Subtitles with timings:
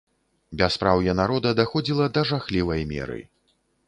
[0.59, 3.19] Бяспраўе народа даходзіла да жахлівай меры.